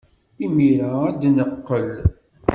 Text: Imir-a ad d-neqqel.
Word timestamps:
Imir-a 0.45 0.89
ad 1.07 1.15
d-neqqel. 1.21 1.89